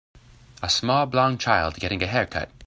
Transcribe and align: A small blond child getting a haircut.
A 0.63 0.69
small 0.71 1.05
blond 1.05 1.39
child 1.39 1.75
getting 1.75 2.01
a 2.01 2.07
haircut. 2.07 2.49